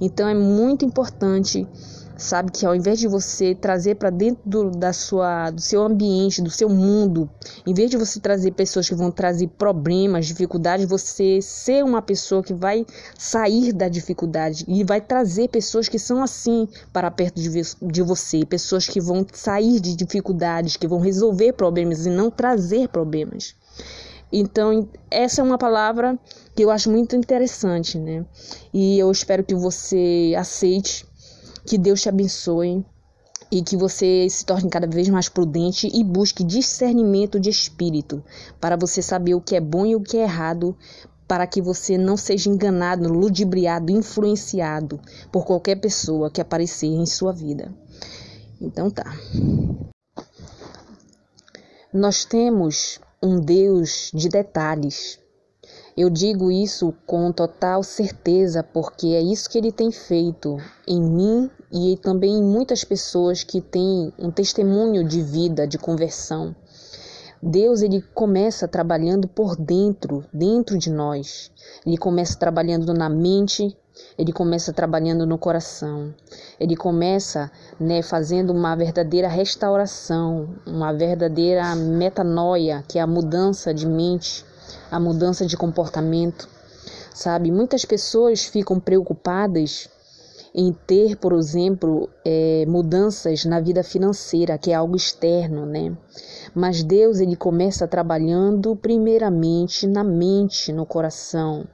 Então 0.00 0.28
é 0.28 0.34
muito 0.34 0.84
importante 0.84 1.66
sabe 2.18 2.50
que 2.50 2.66
ao 2.66 2.74
invés 2.74 2.98
de 2.98 3.06
você 3.06 3.54
trazer 3.54 3.94
para 3.94 4.10
dentro 4.10 4.42
do, 4.44 4.70
da 4.70 4.92
sua, 4.92 5.50
do 5.50 5.60
seu 5.60 5.82
ambiente, 5.82 6.42
do 6.42 6.50
seu 6.50 6.68
mundo, 6.68 7.30
em 7.64 7.72
vez 7.72 7.88
de 7.88 7.96
você 7.96 8.18
trazer 8.18 8.50
pessoas 8.50 8.88
que 8.88 8.94
vão 8.94 9.12
trazer 9.12 9.46
problemas, 9.56 10.26
dificuldades, 10.26 10.86
você 10.86 11.40
ser 11.40 11.84
uma 11.84 12.02
pessoa 12.02 12.42
que 12.42 12.52
vai 12.52 12.84
sair 13.16 13.72
da 13.72 13.88
dificuldade 13.88 14.64
e 14.66 14.82
vai 14.82 15.00
trazer 15.00 15.48
pessoas 15.48 15.88
que 15.88 15.98
são 15.98 16.20
assim 16.20 16.68
para 16.92 17.08
perto 17.08 17.40
de, 17.40 17.48
de 17.80 18.02
você, 18.02 18.44
pessoas 18.44 18.88
que 18.88 19.00
vão 19.00 19.24
sair 19.32 19.78
de 19.78 19.94
dificuldades, 19.94 20.76
que 20.76 20.88
vão 20.88 20.98
resolver 20.98 21.52
problemas 21.52 22.04
e 22.04 22.10
não 22.10 22.32
trazer 22.32 22.88
problemas. 22.88 23.54
Então, 24.30 24.88
essa 25.10 25.40
é 25.40 25.44
uma 25.44 25.56
palavra 25.56 26.18
que 26.54 26.62
eu 26.62 26.70
acho 26.70 26.90
muito 26.90 27.16
interessante, 27.16 27.98
né? 27.98 28.26
E 28.74 28.98
eu 28.98 29.10
espero 29.10 29.42
que 29.42 29.54
você 29.54 30.34
aceite 30.36 31.07
que 31.68 31.76
Deus 31.76 32.00
te 32.00 32.08
abençoe 32.08 32.82
e 33.52 33.62
que 33.62 33.76
você 33.76 34.26
se 34.30 34.44
torne 34.44 34.70
cada 34.70 34.86
vez 34.86 35.06
mais 35.10 35.28
prudente 35.28 35.86
e 35.92 36.02
busque 36.02 36.42
discernimento 36.42 37.38
de 37.38 37.50
espírito 37.50 38.24
para 38.58 38.74
você 38.74 39.02
saber 39.02 39.34
o 39.34 39.40
que 39.40 39.54
é 39.54 39.60
bom 39.60 39.84
e 39.84 39.94
o 39.94 40.00
que 40.00 40.16
é 40.16 40.22
errado, 40.22 40.74
para 41.26 41.46
que 41.46 41.60
você 41.60 41.98
não 41.98 42.16
seja 42.16 42.48
enganado, 42.48 43.12
ludibriado, 43.12 43.92
influenciado 43.92 44.98
por 45.30 45.44
qualquer 45.44 45.76
pessoa 45.76 46.30
que 46.30 46.40
aparecer 46.40 46.86
em 46.86 47.04
sua 47.04 47.34
vida. 47.34 47.70
Então 48.58 48.90
tá. 48.90 49.14
Nós 51.92 52.24
temos 52.24 52.98
um 53.22 53.38
Deus 53.38 54.10
de 54.14 54.30
detalhes. 54.30 55.20
Eu 56.00 56.08
digo 56.08 56.48
isso 56.48 56.94
com 57.04 57.32
total 57.32 57.82
certeza 57.82 58.62
porque 58.62 59.08
é 59.08 59.20
isso 59.20 59.50
que 59.50 59.58
ele 59.58 59.72
tem 59.72 59.90
feito 59.90 60.56
em 60.86 61.02
mim 61.02 61.50
e 61.72 61.96
também 61.96 62.38
em 62.38 62.44
muitas 62.44 62.84
pessoas 62.84 63.42
que 63.42 63.60
têm 63.60 64.12
um 64.16 64.30
testemunho 64.30 65.02
de 65.02 65.20
vida, 65.20 65.66
de 65.66 65.76
conversão. 65.76 66.54
Deus 67.42 67.82
ele 67.82 68.00
começa 68.14 68.68
trabalhando 68.68 69.26
por 69.26 69.56
dentro, 69.56 70.24
dentro 70.32 70.78
de 70.78 70.88
nós. 70.88 71.50
Ele 71.84 71.96
começa 71.96 72.38
trabalhando 72.38 72.94
na 72.94 73.08
mente, 73.08 73.76
ele 74.16 74.32
começa 74.32 74.72
trabalhando 74.72 75.26
no 75.26 75.36
coração. 75.36 76.14
Ele 76.60 76.76
começa, 76.76 77.50
né, 77.80 78.02
fazendo 78.02 78.52
uma 78.52 78.76
verdadeira 78.76 79.26
restauração, 79.26 80.54
uma 80.64 80.92
verdadeira 80.92 81.74
metanoia, 81.74 82.84
que 82.86 83.00
é 83.00 83.02
a 83.02 83.06
mudança 83.06 83.74
de 83.74 83.84
mente 83.84 84.46
a 84.90 84.98
mudança 84.98 85.46
de 85.46 85.56
comportamento, 85.56 86.48
sabe? 87.14 87.50
Muitas 87.50 87.84
pessoas 87.84 88.44
ficam 88.44 88.78
preocupadas 88.78 89.88
em 90.54 90.72
ter, 90.72 91.16
por 91.16 91.32
exemplo, 91.34 92.08
é, 92.24 92.64
mudanças 92.66 93.44
na 93.44 93.60
vida 93.60 93.82
financeira, 93.82 94.58
que 94.58 94.70
é 94.70 94.74
algo 94.74 94.96
externo, 94.96 95.66
né? 95.66 95.96
Mas 96.54 96.82
Deus 96.82 97.20
ele 97.20 97.36
começa 97.36 97.86
trabalhando 97.86 98.74
primeiramente 98.74 99.86
na 99.86 100.02
mente, 100.02 100.72
no 100.72 100.86
coração, 100.86 101.66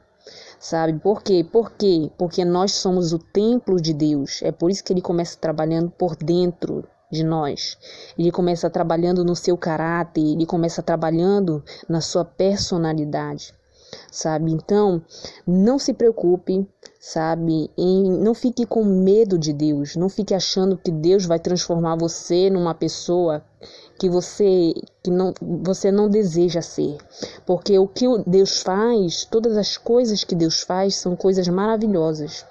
sabe? 0.58 0.98
Por 0.98 1.22
quê? 1.22 1.46
Por 1.50 1.72
quê? 1.72 2.10
Porque 2.18 2.44
nós 2.44 2.72
somos 2.72 3.12
o 3.12 3.18
templo 3.18 3.80
de 3.80 3.94
Deus. 3.94 4.40
É 4.42 4.50
por 4.50 4.70
isso 4.70 4.82
que 4.82 4.92
ele 4.92 5.02
começa 5.02 5.38
trabalhando 5.38 5.90
por 5.90 6.16
dentro, 6.16 6.84
de 7.14 7.24
nós. 7.24 7.78
Ele 8.18 8.30
começa 8.30 8.68
trabalhando 8.68 9.24
no 9.24 9.34
seu 9.34 9.56
caráter, 9.56 10.20
ele 10.20 10.44
começa 10.44 10.82
trabalhando 10.82 11.64
na 11.88 12.00
sua 12.00 12.24
personalidade, 12.24 13.54
sabe? 14.10 14.52
Então, 14.52 15.00
não 15.46 15.78
se 15.78 15.94
preocupe, 15.94 16.68
sabe? 17.00 17.70
Em, 17.78 18.18
não 18.18 18.34
fique 18.34 18.66
com 18.66 18.84
medo 18.84 19.38
de 19.38 19.52
Deus, 19.52 19.96
não 19.96 20.08
fique 20.08 20.34
achando 20.34 20.76
que 20.76 20.90
Deus 20.90 21.24
vai 21.24 21.38
transformar 21.38 21.96
você 21.96 22.50
numa 22.50 22.74
pessoa 22.74 23.42
que 23.98 24.10
você 24.10 24.74
que 25.02 25.10
não 25.10 25.32
você 25.40 25.92
não 25.92 26.08
deseja 26.08 26.60
ser. 26.60 26.98
Porque 27.46 27.78
o 27.78 27.86
que 27.86 28.06
Deus 28.26 28.60
faz, 28.60 29.24
todas 29.24 29.56
as 29.56 29.76
coisas 29.76 30.24
que 30.24 30.34
Deus 30.34 30.62
faz 30.62 30.96
são 30.96 31.14
coisas 31.14 31.46
maravilhosas 31.48 32.44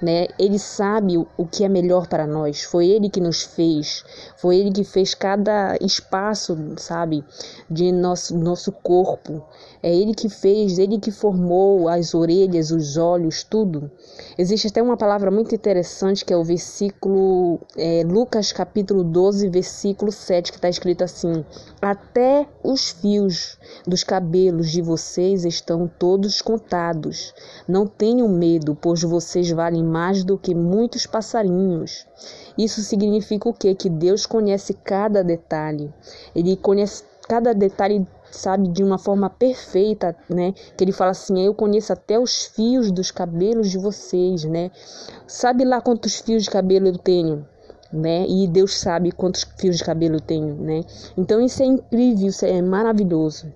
né? 0.00 0.28
Ele 0.38 0.58
sabe 0.58 1.18
o 1.18 1.46
que 1.46 1.64
é 1.64 1.68
melhor 1.68 2.06
para 2.06 2.26
nós. 2.26 2.62
Foi 2.62 2.86
ele 2.86 3.10
que 3.10 3.20
nos 3.20 3.42
fez. 3.42 4.04
Foi 4.36 4.56
ele 4.56 4.70
que 4.70 4.84
fez 4.84 5.14
cada 5.14 5.76
espaço, 5.80 6.56
sabe, 6.76 7.24
de 7.70 7.90
nosso 7.92 8.36
nosso 8.36 8.72
corpo. 8.72 9.44
É 9.82 9.94
ele 9.94 10.14
que 10.14 10.28
fez, 10.28 10.78
ele 10.78 10.98
que 10.98 11.10
formou 11.10 11.88
as 11.88 12.14
orelhas, 12.14 12.70
os 12.70 12.96
olhos, 12.96 13.44
tudo. 13.44 13.90
Existe 14.36 14.68
até 14.68 14.82
uma 14.82 14.96
palavra 14.96 15.30
muito 15.30 15.54
interessante 15.54 16.24
que 16.24 16.32
é 16.32 16.36
o 16.36 16.44
versículo 16.44 17.60
é, 17.76 18.02
Lucas 18.04 18.52
capítulo 18.52 19.04
12, 19.04 19.48
versículo 19.48 20.10
7, 20.10 20.50
que 20.50 20.58
está 20.58 20.68
escrito 20.68 21.04
assim: 21.04 21.44
Até 21.80 22.48
os 22.62 22.90
fios 22.90 23.58
dos 23.86 24.02
cabelos 24.02 24.70
de 24.70 24.82
vocês 24.82 25.44
estão 25.44 25.88
todos 25.98 26.42
contados. 26.42 27.32
Não 27.66 27.86
tenham 27.86 28.28
medo, 28.28 28.74
pois 28.74 29.02
vocês 29.02 29.50
valem 29.50 29.84
mais 29.84 30.24
do 30.24 30.36
que 30.36 30.54
muitos 30.54 31.06
passarinhos. 31.06 32.06
Isso 32.56 32.80
significa 32.82 33.48
o 33.48 33.54
quê? 33.54 33.74
Que 33.74 33.88
Deus 33.88 34.26
conhece 34.26 34.74
cada 34.74 35.22
detalhe. 35.22 35.92
Ele 36.34 36.56
conhece 36.56 37.04
cada 37.28 37.52
detalhe, 37.52 38.06
sabe, 38.30 38.68
de 38.68 38.82
uma 38.82 38.98
forma 38.98 39.28
perfeita, 39.30 40.16
né? 40.28 40.52
Que 40.76 40.84
ele 40.84 40.92
fala 40.92 41.10
assim: 41.10 41.40
Eu 41.40 41.54
conheço 41.54 41.92
até 41.92 42.18
os 42.18 42.46
fios 42.46 42.90
dos 42.90 43.10
cabelos 43.10 43.70
de 43.70 43.78
vocês, 43.78 44.44
né? 44.44 44.70
Sabe 45.26 45.64
lá 45.64 45.80
quantos 45.80 46.16
fios 46.16 46.44
de 46.44 46.50
cabelo 46.50 46.88
eu 46.88 46.98
tenho? 46.98 47.46
Né? 47.90 48.26
E 48.28 48.46
Deus 48.46 48.78
sabe 48.78 49.10
quantos 49.12 49.46
fios 49.56 49.78
de 49.78 49.84
cabelo 49.84 50.16
eu 50.16 50.20
tenho, 50.20 50.54
né? 50.56 50.82
Então 51.16 51.40
isso 51.40 51.62
é 51.62 51.66
incrível, 51.66 52.28
isso 52.28 52.44
é 52.44 52.60
maravilhoso. 52.60 53.50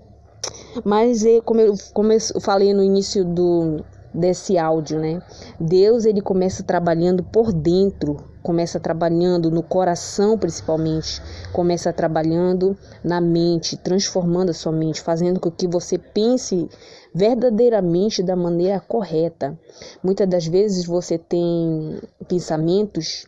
Mas 0.84 1.24
é, 1.24 1.40
como 1.40 1.60
eu, 1.60 1.74
como 1.92 2.12
eu 2.12 2.18
falei 2.40 2.72
no 2.72 2.82
início 2.82 3.24
do, 3.24 3.84
desse 4.14 4.58
áudio, 4.58 4.98
né? 4.98 5.22
Deus 5.58 6.04
ele 6.04 6.20
começa 6.20 6.62
trabalhando 6.62 7.22
por 7.22 7.52
dentro, 7.52 8.16
começa 8.42 8.80
trabalhando 8.80 9.50
no 9.50 9.62
coração 9.62 10.36
principalmente, 10.36 11.22
começa 11.52 11.92
trabalhando 11.92 12.76
na 13.02 13.20
mente, 13.20 13.76
transformando 13.76 14.50
a 14.50 14.54
sua 14.54 14.72
mente, 14.72 15.00
fazendo 15.00 15.40
com 15.40 15.50
que 15.50 15.66
você 15.66 15.96
pense 15.96 16.68
verdadeiramente 17.14 18.22
da 18.22 18.36
maneira 18.36 18.80
correta. 18.80 19.58
Muitas 20.02 20.28
das 20.28 20.46
vezes 20.46 20.84
você 20.84 21.16
tem 21.18 22.00
pensamentos 22.28 23.26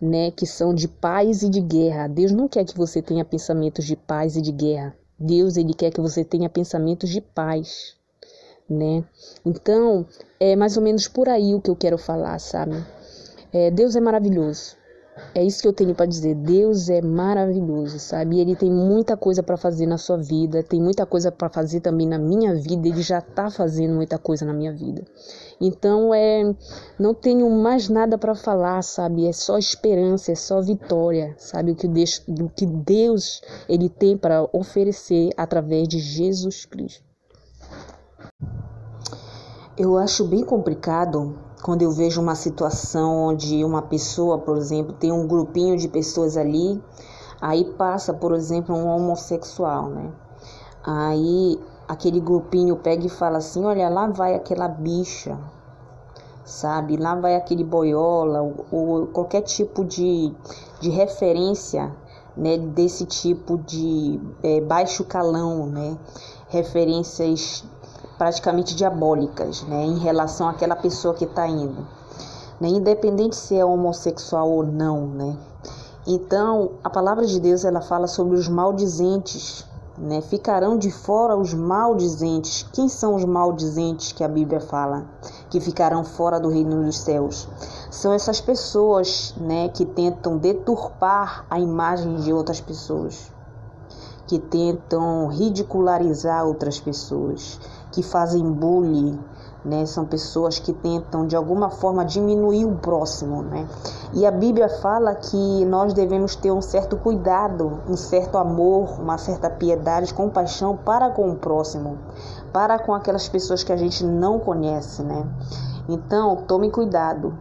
né, 0.00 0.32
que 0.32 0.46
são 0.46 0.74
de 0.74 0.88
paz 0.88 1.42
e 1.42 1.48
de 1.48 1.60
guerra. 1.60 2.08
Deus 2.08 2.32
não 2.32 2.48
quer 2.48 2.64
que 2.64 2.76
você 2.76 3.00
tenha 3.00 3.24
pensamentos 3.24 3.84
de 3.84 3.94
paz 3.94 4.36
e 4.36 4.42
de 4.42 4.50
guerra. 4.50 4.96
Deus 5.18 5.56
ele 5.56 5.72
quer 5.72 5.92
que 5.92 6.00
você 6.00 6.24
tenha 6.24 6.50
pensamentos 6.50 7.08
de 7.08 7.20
paz, 7.20 7.94
né? 8.72 9.04
Então, 9.44 10.06
é 10.40 10.56
mais 10.56 10.76
ou 10.76 10.82
menos 10.82 11.08
por 11.08 11.28
aí 11.28 11.54
o 11.54 11.60
que 11.60 11.70
eu 11.70 11.76
quero 11.76 11.98
falar, 11.98 12.38
sabe? 12.38 12.82
É, 13.52 13.70
Deus 13.70 13.94
é 13.94 14.00
maravilhoso. 14.00 14.76
É 15.34 15.44
isso 15.44 15.60
que 15.60 15.68
eu 15.68 15.72
tenho 15.72 15.94
para 15.94 16.06
dizer. 16.06 16.34
Deus 16.34 16.88
é 16.88 17.02
maravilhoso, 17.02 17.98
sabe? 17.98 18.40
Ele 18.40 18.56
tem 18.56 18.70
muita 18.70 19.14
coisa 19.16 19.42
para 19.42 19.58
fazer 19.58 19.86
na 19.86 19.98
sua 19.98 20.16
vida, 20.16 20.62
tem 20.62 20.80
muita 20.80 21.04
coisa 21.04 21.30
para 21.30 21.50
fazer 21.50 21.80
também 21.80 22.06
na 22.06 22.18
minha 22.18 22.54
vida. 22.54 22.88
Ele 22.88 23.02
já 23.02 23.18
está 23.18 23.50
fazendo 23.50 23.94
muita 23.94 24.18
coisa 24.18 24.46
na 24.46 24.54
minha 24.54 24.72
vida. 24.72 25.04
Então, 25.60 26.14
é, 26.14 26.54
não 26.98 27.12
tenho 27.12 27.48
mais 27.50 27.88
nada 27.88 28.16
para 28.16 28.34
falar, 28.34 28.82
sabe? 28.82 29.26
É 29.26 29.32
só 29.32 29.58
esperança, 29.58 30.32
é 30.32 30.34
só 30.34 30.62
vitória, 30.62 31.34
sabe? 31.36 31.72
O 31.72 31.76
que 31.76 31.88
Deus, 31.88 32.24
o 32.26 32.48
que 32.48 32.66
Deus 32.66 33.42
ele 33.68 33.88
tem 33.90 34.16
para 34.16 34.48
oferecer 34.52 35.30
através 35.36 35.88
de 35.88 35.98
Jesus 35.98 36.64
Cristo. 36.64 37.11
Eu 39.74 39.96
acho 39.96 40.26
bem 40.26 40.44
complicado 40.44 41.34
quando 41.62 41.80
eu 41.80 41.90
vejo 41.90 42.20
uma 42.20 42.34
situação 42.34 43.28
onde 43.28 43.64
uma 43.64 43.80
pessoa, 43.80 44.36
por 44.36 44.58
exemplo, 44.58 44.92
tem 44.92 45.10
um 45.10 45.26
grupinho 45.26 45.78
de 45.78 45.88
pessoas 45.88 46.36
ali, 46.36 46.78
aí 47.40 47.64
passa, 47.64 48.12
por 48.12 48.34
exemplo, 48.34 48.76
um 48.76 48.86
homossexual, 48.86 49.88
né? 49.88 50.12
Aí 50.84 51.58
aquele 51.88 52.20
grupinho 52.20 52.76
pega 52.76 53.06
e 53.06 53.08
fala 53.08 53.38
assim: 53.38 53.64
olha, 53.64 53.88
lá 53.88 54.08
vai 54.08 54.34
aquela 54.34 54.68
bicha, 54.68 55.38
sabe? 56.44 56.98
Lá 56.98 57.14
vai 57.14 57.34
aquele 57.34 57.64
boiola, 57.64 58.42
ou, 58.42 58.66
ou 58.70 59.06
qualquer 59.06 59.40
tipo 59.40 59.86
de, 59.86 60.34
de 60.80 60.90
referência 60.90 61.90
né, 62.36 62.58
desse 62.58 63.06
tipo 63.06 63.56
de 63.56 64.20
é, 64.42 64.60
baixo 64.60 65.02
calão, 65.02 65.66
né? 65.66 65.96
Referências 66.50 67.64
praticamente 68.18 68.74
diabólicas, 68.74 69.62
né, 69.62 69.84
em 69.84 69.98
relação 69.98 70.48
àquela 70.48 70.76
pessoa 70.76 71.14
que 71.14 71.24
está 71.24 71.46
indo, 71.46 71.86
né, 72.60 72.68
independente 72.68 73.36
se 73.36 73.56
é 73.56 73.64
homossexual 73.64 74.50
ou 74.50 74.64
não, 74.64 75.06
né. 75.06 75.36
Então, 76.06 76.72
a 76.82 76.90
palavra 76.90 77.24
de 77.26 77.38
Deus 77.38 77.64
ela 77.64 77.80
fala 77.80 78.08
sobre 78.08 78.36
os 78.36 78.48
maldizentes, 78.48 79.64
né? 79.96 80.20
Ficarão 80.20 80.76
de 80.76 80.90
fora 80.90 81.36
os 81.36 81.54
maldizentes. 81.54 82.66
Quem 82.72 82.88
são 82.88 83.14
os 83.14 83.24
maldizentes 83.24 84.10
que 84.10 84.24
a 84.24 84.28
Bíblia 84.28 84.60
fala 84.60 85.04
que 85.48 85.60
ficarão 85.60 86.02
fora 86.02 86.40
do 86.40 86.48
reino 86.48 86.84
dos 86.84 86.98
céus? 86.98 87.46
São 87.90 88.12
essas 88.12 88.40
pessoas, 88.40 89.34
né, 89.36 89.68
que 89.68 89.84
tentam 89.84 90.38
deturpar 90.38 91.44
a 91.48 91.60
imagem 91.60 92.16
de 92.16 92.32
outras 92.32 92.60
pessoas, 92.60 93.30
que 94.32 94.38
tentam 94.38 95.26
ridicularizar 95.26 96.46
outras 96.46 96.80
pessoas, 96.80 97.60
que 97.90 98.02
fazem 98.02 98.42
bullying, 98.50 99.20
né? 99.62 99.84
São 99.84 100.06
pessoas 100.06 100.58
que 100.58 100.72
tentam 100.72 101.26
de 101.26 101.36
alguma 101.36 101.68
forma 101.68 102.02
diminuir 102.02 102.64
o 102.64 102.74
próximo, 102.76 103.42
né? 103.42 103.68
E 104.14 104.24
a 104.24 104.30
Bíblia 104.30 104.70
fala 104.80 105.14
que 105.14 105.66
nós 105.66 105.92
devemos 105.92 106.34
ter 106.34 106.50
um 106.50 106.62
certo 106.62 106.96
cuidado, 106.96 107.80
um 107.86 107.94
certo 107.94 108.38
amor, 108.38 108.98
uma 108.98 109.18
certa 109.18 109.50
piedade, 109.50 110.14
compaixão 110.14 110.78
para 110.78 111.10
com 111.10 111.28
o 111.28 111.36
próximo, 111.36 111.98
para 112.54 112.78
com 112.78 112.94
aquelas 112.94 113.28
pessoas 113.28 113.62
que 113.62 113.70
a 113.70 113.76
gente 113.76 114.02
não 114.02 114.38
conhece, 114.38 115.02
né? 115.02 115.26
Então, 115.90 116.36
tome 116.48 116.70
cuidado, 116.70 117.36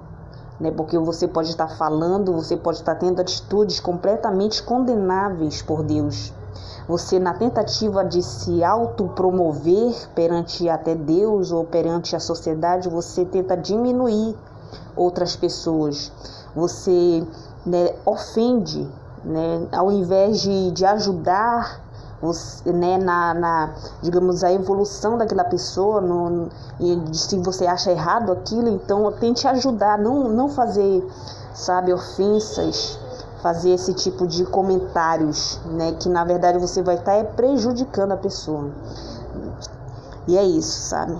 né? 0.59 0.71
Porque 0.71 0.99
você 0.99 1.25
pode 1.25 1.51
estar 1.51 1.69
falando, 1.69 2.33
você 2.33 2.57
pode 2.57 2.79
estar 2.79 2.95
tendo 2.95 3.21
atitudes 3.21 3.79
completamente 3.79 4.61
condenáveis 4.61 5.61
por 5.61 5.83
Deus 5.83 6.33
você 6.87 7.19
na 7.19 7.33
tentativa 7.33 8.03
de 8.03 8.21
se 8.21 8.63
autopromover 8.63 10.09
perante 10.13 10.67
até 10.69 10.95
Deus 10.95 11.51
ou 11.51 11.63
perante 11.63 12.15
a 12.15 12.19
sociedade, 12.19 12.89
você 12.89 13.25
tenta 13.25 13.55
diminuir 13.55 14.35
outras 14.95 15.35
pessoas. 15.35 16.11
Você 16.55 17.25
né, 17.65 17.93
ofende, 18.05 18.87
né, 19.23 19.67
ao 19.71 19.91
invés 19.91 20.41
de, 20.41 20.71
de 20.71 20.85
ajudar 20.85 21.81
você, 22.21 22.71
né, 22.71 22.97
na, 22.97 23.33
na, 23.33 23.73
digamos, 24.01 24.43
a 24.43 24.53
evolução 24.53 25.17
daquela 25.17 25.43
pessoa, 25.43 25.99
no, 25.99 26.49
e 26.79 27.17
se 27.17 27.39
você 27.39 27.65
acha 27.65 27.91
errado 27.91 28.31
aquilo, 28.31 28.69
então 28.69 29.11
tente 29.13 29.47
ajudar, 29.47 29.97
não, 29.97 30.29
não 30.29 30.47
fazer, 30.47 31.03
sabe, 31.53 31.91
ofensas, 31.91 32.99
fazer 33.41 33.71
esse 33.71 33.93
tipo 33.93 34.27
de 34.27 34.45
comentários, 34.45 35.59
né? 35.65 35.93
Que 35.93 36.07
na 36.09 36.23
verdade 36.23 36.57
você 36.59 36.81
vai 36.81 36.95
estar 36.95 37.11
tá, 37.11 37.17
é 37.17 37.23
prejudicando 37.23 38.11
a 38.11 38.17
pessoa. 38.17 38.71
E 40.27 40.37
é 40.37 40.43
isso, 40.43 40.79
sabe? 40.81 41.17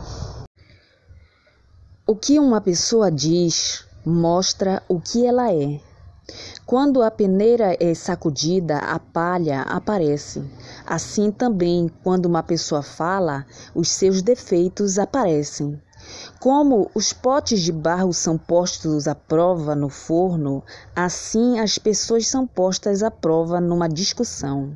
O 2.08 2.16
que 2.16 2.40
uma 2.40 2.62
pessoa 2.62 3.12
diz 3.12 3.86
mostra 4.06 4.82
o 4.88 5.00
que 5.00 5.26
ela 5.26 5.52
é. 5.52 5.80
Quando 6.66 7.04
a 7.04 7.12
peneira 7.12 7.76
é 7.80 7.94
sacudida, 7.94 8.78
a 8.78 8.98
palha 8.98 9.64
aparece. 9.64 10.42
Assim 10.86 11.32
também, 11.32 11.92
quando 12.04 12.26
uma 12.28 12.42
pessoa 12.42 12.82
fala, 12.82 13.46
os 13.76 13.90
seus 13.90 14.22
defeitos 14.22 14.98
aparecem. 14.98 15.82
Como 16.40 16.90
os 16.96 17.14
potes 17.14 17.62
de 17.62 17.72
barro 17.72 18.12
são 18.12 18.38
postos 18.38 19.08
à 19.08 19.14
prova 19.14 19.76
no 19.76 19.90
forno, 19.90 20.64
assim 20.96 21.60
as 21.60 21.78
pessoas 21.78 22.28
são 22.28 22.48
postas 22.48 23.04
à 23.04 23.12
prova 23.12 23.62
numa 23.62 23.88
discussão. 23.88 24.76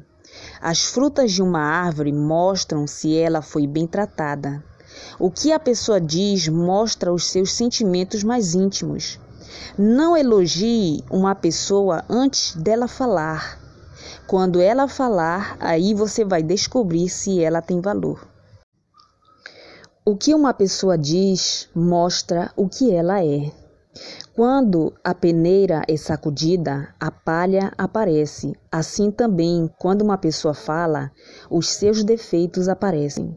As 0.62 0.84
frutas 0.84 1.32
de 1.32 1.42
uma 1.42 1.62
árvore 1.62 2.12
mostram 2.12 2.86
se 2.86 3.18
ela 3.18 3.42
foi 3.42 3.66
bem 3.66 3.88
tratada. 3.88 4.64
O 5.20 5.32
que 5.32 5.52
a 5.52 5.60
pessoa 5.60 6.00
diz 6.00 6.48
mostra 6.48 7.12
os 7.12 7.28
seus 7.28 7.54
sentimentos 7.54 8.24
mais 8.24 8.54
íntimos. 8.54 9.20
Não 9.78 10.16
elogie 10.16 11.04
uma 11.10 11.34
pessoa 11.34 12.04
antes 12.10 12.56
dela 12.56 12.88
falar. 12.88 13.60
Quando 14.28 14.62
ela 14.62 14.88
falar, 14.88 15.58
aí 15.60 15.94
você 15.94 16.24
vai 16.24 16.44
descobrir 16.44 17.10
se 17.10 17.42
ela 17.42 17.62
tem 17.62 17.82
valor. 17.82 18.35
O 20.08 20.16
que 20.16 20.36
uma 20.36 20.54
pessoa 20.54 20.96
diz 21.00 21.68
mostra 21.74 22.52
o 22.56 22.70
que 22.70 22.94
ela 22.94 23.26
é. 23.26 23.52
Quando 24.36 24.94
a 25.04 25.16
peneira 25.16 25.82
é 25.88 25.98
sacudida, 25.98 26.94
a 27.00 27.10
palha 27.10 27.74
aparece. 27.76 28.54
Assim 28.72 29.10
também, 29.10 29.68
quando 29.80 30.04
uma 30.04 30.16
pessoa 30.16 30.54
fala, 30.54 31.12
os 31.50 31.70
seus 31.70 32.04
defeitos 32.04 32.70
aparecem. 32.70 33.36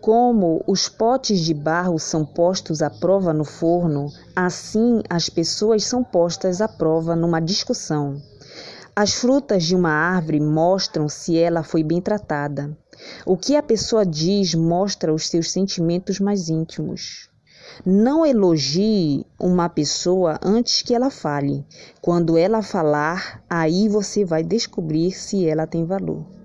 Como 0.00 0.64
os 0.66 0.88
potes 0.88 1.38
de 1.38 1.54
barro 1.54 2.00
são 2.00 2.24
postos 2.24 2.82
à 2.82 2.90
prova 2.90 3.32
no 3.32 3.44
forno, 3.44 4.08
assim 4.34 5.02
as 5.08 5.28
pessoas 5.28 5.84
são 5.84 6.02
postas 6.02 6.60
à 6.60 6.66
prova 6.66 7.14
numa 7.14 7.38
discussão. 7.38 8.20
As 8.96 9.14
frutas 9.14 9.62
de 9.62 9.76
uma 9.76 9.92
árvore 9.92 10.40
mostram 10.40 11.08
se 11.08 11.38
ela 11.38 11.62
foi 11.62 11.84
bem 11.84 12.00
tratada. 12.00 12.76
O 13.26 13.36
que 13.36 13.56
a 13.56 13.62
pessoa 13.62 14.04
diz 14.04 14.54
mostra 14.54 15.12
os 15.12 15.28
seus 15.28 15.50
sentimentos 15.50 16.20
mais 16.20 16.48
íntimos. 16.48 17.28
Não 17.86 18.24
elogie 18.26 19.24
uma 19.40 19.68
pessoa 19.68 20.38
antes 20.42 20.82
que 20.82 20.94
ela 20.94 21.10
fale. 21.10 21.64
Quando 22.00 22.36
ela 22.36 22.62
falar, 22.62 23.42
aí 23.48 23.88
você 23.88 24.24
vai 24.24 24.42
descobrir 24.42 25.12
se 25.12 25.46
ela 25.46 25.66
tem 25.66 25.84
valor. 25.84 26.41